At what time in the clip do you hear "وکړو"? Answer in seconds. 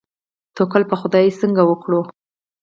1.65-2.01